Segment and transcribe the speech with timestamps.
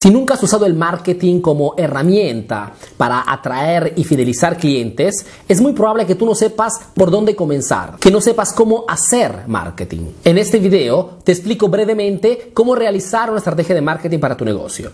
[0.00, 5.72] Si nunca has usado el marketing como herramienta para atraer y fidelizar clientes, es muy
[5.72, 10.12] probable que tú no sepas por dónde comenzar, que no sepas cómo hacer marketing.
[10.22, 14.92] En este video te explico brevemente cómo realizar una estrategia de marketing para tu negocio.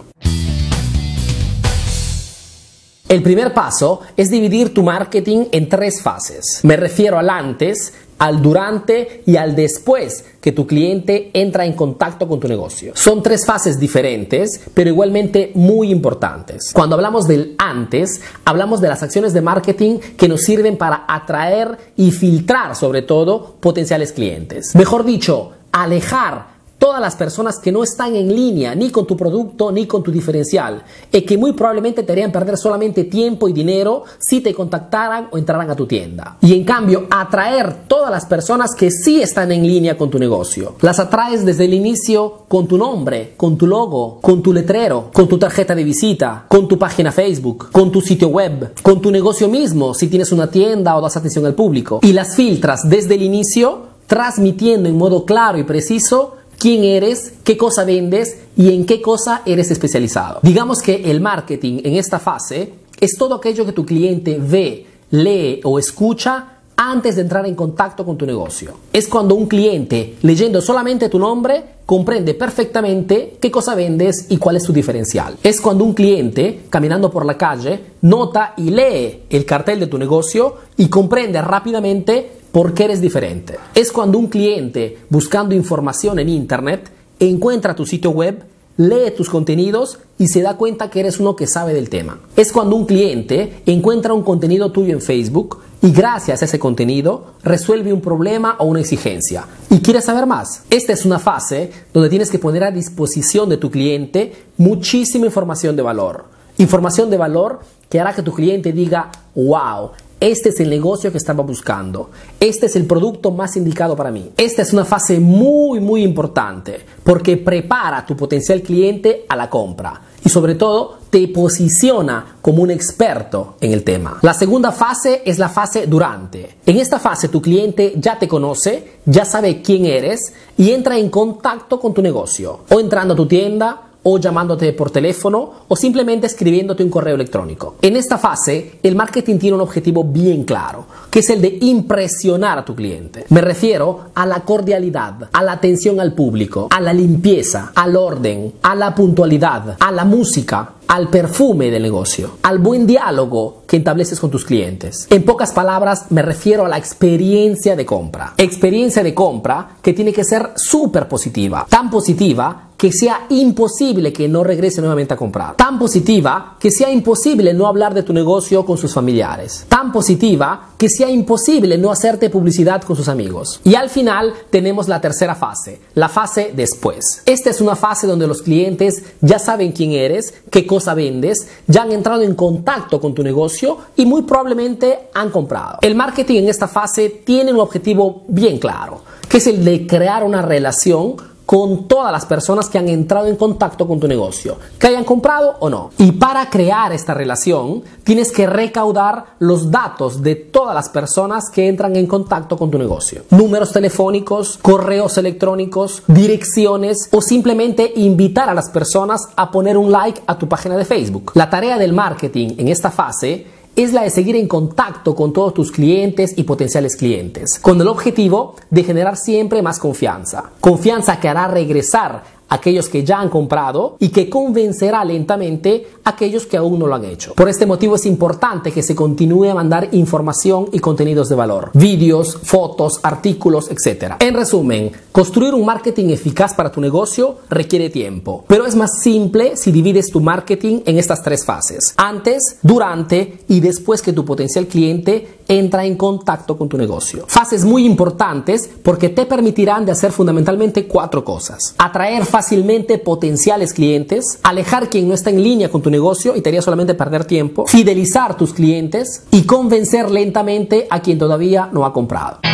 [3.07, 6.61] El primer paso es dividir tu marketing en tres fases.
[6.63, 12.29] Me refiero al antes, al durante y al después que tu cliente entra en contacto
[12.29, 12.93] con tu negocio.
[12.95, 16.71] Son tres fases diferentes, pero igualmente muy importantes.
[16.73, 21.79] Cuando hablamos del antes, hablamos de las acciones de marketing que nos sirven para atraer
[21.97, 24.75] y filtrar sobre todo potenciales clientes.
[24.75, 26.54] Mejor dicho, alejar
[26.85, 30.13] todas las personas que no están en línea ni con tu producto ni con tu
[30.13, 35.29] diferencial y que muy probablemente te harían perder solamente tiempo y dinero si te contactaran
[35.31, 36.37] o entraran a tu tienda.
[36.43, 40.75] Y en cambio, atraer todas las personas que sí están en línea con tu negocio.
[40.83, 45.27] Las atraes desde el inicio con tu nombre, con tu logo, con tu letrero, con
[45.27, 49.49] tu tarjeta de visita, con tu página Facebook, con tu sitio web, con tu negocio
[49.49, 52.01] mismo si tienes una tienda o das atención al público.
[52.03, 57.59] Y las filtras desde el inicio transmitiendo en modo claro y preciso quién eres, qué
[57.59, 60.41] cosa vendes y en qué cosa eres especializado.
[60.43, 65.61] Digamos que el marketing en esta fase es todo aquello que tu cliente ve, lee
[65.63, 68.73] o escucha antes de entrar en contacto con tu negocio.
[68.95, 74.57] Es cuando un cliente, leyendo solamente tu nombre, comprende perfectamente qué cosa vendes y cuál
[74.57, 75.37] es tu diferencial.
[75.43, 79.99] Es cuando un cliente, caminando por la calle, nota y lee el cartel de tu
[79.99, 83.59] negocio y comprende rápidamente por qué eres diferente.
[83.75, 86.89] Es cuando un cliente, buscando información en Internet,
[87.19, 88.45] encuentra tu sitio web,
[88.77, 92.21] lee tus contenidos y se da cuenta que eres uno que sabe del tema.
[92.37, 97.33] Es cuando un cliente encuentra un contenido tuyo en Facebook y gracias a ese contenido
[97.43, 100.63] resuelve un problema o una exigencia y quiere saber más.
[100.71, 105.75] Esta es una fase donde tienes que poner a disposición de tu cliente muchísima información
[105.75, 106.27] de valor.
[106.59, 111.19] Información de valor que hará que tu cliente diga, wow, este es el negocio que
[111.19, 112.11] estaba buscando.
[112.41, 114.31] Este es el producto más indicado para mí.
[114.37, 119.51] Esta es una fase muy, muy importante porque prepara a tu potencial cliente a la
[119.51, 124.19] compra y sobre todo te posiciona como un experto en el tema.
[124.23, 126.57] La segunda fase es la fase durante.
[126.65, 131.11] En esta fase tu cliente ya te conoce, ya sabe quién eres y entra en
[131.11, 136.27] contacto con tu negocio o entrando a tu tienda o llamándote por teléfono o simplemente
[136.27, 137.77] escribiéndote un correo electrónico.
[137.83, 142.59] En esta fase, el marketing tiene un objetivo bien claro, que es el de impresionar
[142.59, 143.25] a tu cliente.
[143.31, 148.55] Me refiero a la cordialidad, a la atención al público, a la limpieza, al orden,
[148.63, 154.21] a la puntualidad, a la música, al perfume del negocio, al buen diálogo que estableces
[154.21, 155.07] con tus clientes.
[155.11, 158.35] En pocas palabras, me refiero a la experiencia de compra.
[158.37, 164.29] Experiencia de compra que tiene que ser súper positiva, tan positiva que sea imposible que
[164.29, 165.57] no regrese nuevamente a comprar.
[165.57, 169.65] Tan positiva que sea imposible no hablar de tu negocio con sus familiares.
[169.71, 173.63] Tan positiva que sea imposible no hacerte publicidad con sus amigos.
[173.65, 177.23] Y al final tenemos la tercera fase, la fase después.
[177.25, 181.85] Esta es una fase donde los clientes ya saben quién eres, qué cosa vendes, ya
[181.85, 185.79] han entrado en contacto con tu negocio y muy probablemente han comprado.
[185.81, 190.23] El marketing en esta fase tiene un objetivo bien claro, que es el de crear
[190.23, 194.87] una relación con todas las personas que han entrado en contacto con tu negocio, que
[194.87, 195.91] hayan comprado o no.
[195.99, 201.69] Y para crear esta relación, tienes que recaudar los datos de todas las personas que
[201.69, 203.23] entran en contacto con tu negocio.
[203.31, 210.23] Números telefónicos, correos electrónicos, direcciones o simplemente invitar a las personas a poner un like
[210.27, 211.33] a tu página de Facebook.
[211.35, 213.47] La tarea del marketing en esta fase
[213.77, 217.89] es la de seguir en contacto con todos tus clientes y potenciales clientes, con el
[217.89, 220.53] objetivo de generar siempre más confianza.
[220.61, 222.23] Confianza que hará regresar
[222.55, 226.95] aquellos que ya han comprado y que convencerá lentamente a aquellos que aún no lo
[226.95, 227.35] han hecho.
[227.35, 231.71] Por este motivo es importante que se continúe a mandar información y contenidos de valor,
[231.75, 234.15] vídeos, fotos, artículos, etc.
[234.21, 239.57] En resumen, construir un marketing eficaz para tu negocio requiere tiempo, pero es más simple
[239.57, 244.67] si divides tu marketing en estas tres fases, antes, durante y después que tu potencial
[244.67, 247.25] cliente entra en contacto con tu negocio.
[247.29, 251.75] Fases muy importantes porque te permitirán de hacer fundamentalmente cuatro cosas.
[251.79, 256.51] Atraer fácilmente potenciales clientes, alejar quien no está en línea con tu negocio y te
[256.51, 261.93] haría solamente perder tiempo, fidelizar tus clientes y convencer lentamente a quien todavía no ha
[261.93, 262.54] comprado.